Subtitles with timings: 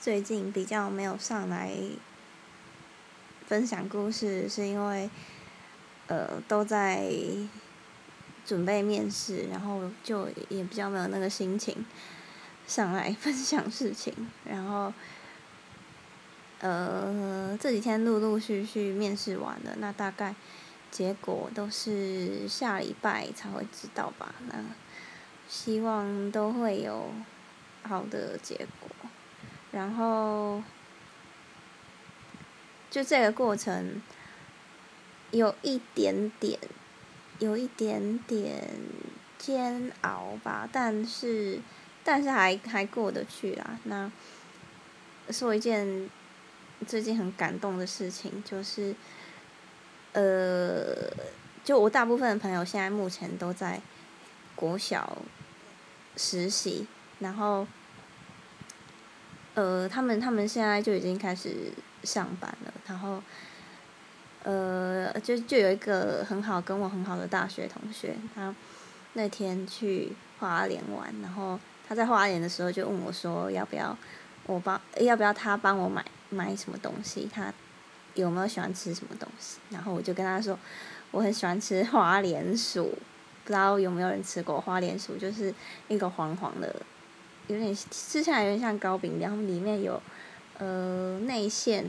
[0.00, 1.70] 最近比较没有上来
[3.46, 5.10] 分享故事，是因为
[6.06, 7.12] 呃都在
[8.46, 11.84] 准备面试，然后就也比较没有那个心情
[12.66, 14.14] 上来分享事情。
[14.44, 14.90] 然后
[16.60, 20.34] 呃这几天陆陆续续面试完了，那大概
[20.90, 24.34] 结果都是下礼拜才会知道吧？
[24.48, 24.64] 那
[25.46, 27.10] 希望都会有
[27.82, 28.88] 好的结果。
[29.72, 30.62] 然后，
[32.90, 34.02] 就这个过程，
[35.30, 36.58] 有一点点，
[37.38, 38.68] 有一点点
[39.38, 41.60] 煎熬吧，但是，
[42.02, 43.78] 但是还还过得去啦。
[43.84, 44.10] 那
[45.30, 46.10] 说一件
[46.86, 48.92] 最近很感动的事情，就是，
[50.14, 51.12] 呃，
[51.62, 53.80] 就我大部分的朋友现在目前都在
[54.56, 55.18] 国小
[56.16, 56.88] 实习，
[57.20, 57.64] 然后。
[59.60, 61.70] 呃，他们他们现在就已经开始
[62.02, 63.22] 上班了，然后，
[64.42, 68.54] 呃，就就有一个很好跟我很好的大学同学，他
[69.12, 73.94] 那天去花莲玩，然后他在花莲的时候就问我说，要不要
[74.46, 77.28] 我帮，要不要他帮我买买什么东西？
[77.30, 77.52] 他
[78.14, 79.58] 有没有喜欢吃什么东西？
[79.68, 80.58] 然后我就跟他说，
[81.10, 82.84] 我很喜欢吃花莲薯，
[83.44, 85.52] 不知道有没有人吃过花莲薯，就是
[85.88, 86.74] 一个黄黄的。
[87.50, 90.00] 有点吃起来有点像糕饼，然后里面有
[90.58, 91.84] 呃内馅，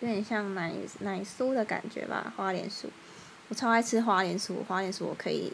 [0.00, 2.32] 有点像奶奶酥的感觉吧。
[2.36, 2.86] 花莲酥，
[3.48, 5.52] 我超爱吃花莲酥，花莲酥我可以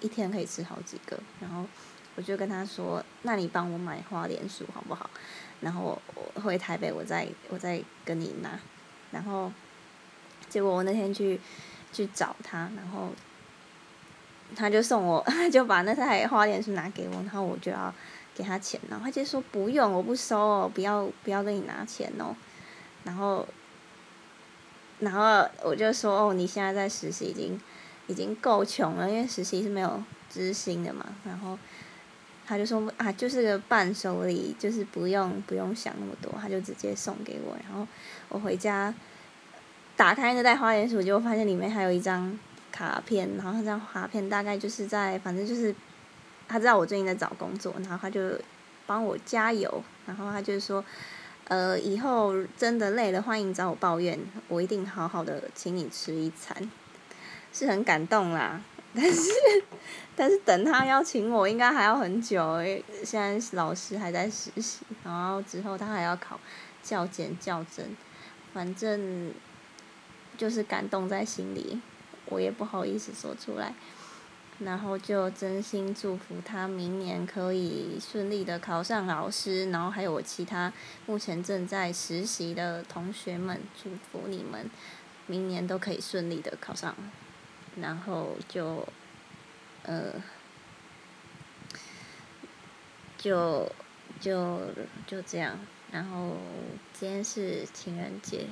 [0.00, 1.18] 一天可以吃好几个。
[1.40, 1.64] 然后
[2.14, 5.10] 我就跟他说：“那你帮我买花莲酥好不好？”
[5.60, 8.56] 然后我回台北，我再我再跟你拿。
[9.10, 9.50] 然后
[10.48, 11.40] 结果我那天去
[11.92, 13.10] 去找他，然后
[14.54, 17.92] 他就送我， 就把那台花莲酥拿给我，然后我就要。
[18.36, 22.36] 给他钱，然后他就说不用，我不收哦，不要不要跟你拿钱哦，
[23.04, 23.48] 然后，
[24.98, 27.58] 然后我就说哦，你现在在实习已经
[28.08, 31.58] 已经够穷了，因为实习是没有知薪的嘛，然后
[32.46, 37.88] 他就说啊，就是个伴手礼，就是不用不用想那么多，他就直接送给我，然后
[38.28, 38.92] 我回家
[39.96, 42.38] 打开那袋花园鼠，就发现里面还有一张
[42.70, 45.74] 卡片，然后那张卡片大概就是在反正就是。
[46.48, 48.20] 他知道我最近在找工作，然后他就
[48.86, 50.84] 帮我加油，然后他就说，
[51.48, 54.18] 呃，以后真的累了，欢迎找我抱怨，
[54.48, 56.70] 我一定好好的请你吃一餐，
[57.52, 58.60] 是很感动啦。
[58.96, 59.30] 但是，
[60.16, 66.40] 但是等他邀请我，应该还要很久，因为现在老师还在实习，然后之后他还要考
[66.82, 67.84] 教检教证，
[68.54, 69.32] 反正
[70.38, 71.78] 就是感动在心里，
[72.30, 73.74] 我也不好意思说出来。
[74.58, 80.72] 然后就真心祝福他明年可以顺利的考上老师，然后还有我其他
[81.04, 84.70] 目前正在实习的同学们，祝福你们
[85.26, 86.96] 明年都可以顺利的考上。
[87.78, 88.88] 然后就，
[89.82, 90.10] 呃，
[93.18, 93.70] 就
[94.18, 94.60] 就
[95.06, 95.58] 就这样。
[95.92, 96.38] 然后
[96.94, 98.46] 今天是情人节，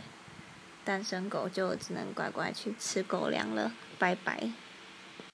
[0.85, 4.51] 单身狗就只能乖乖去吃狗粮了，拜拜。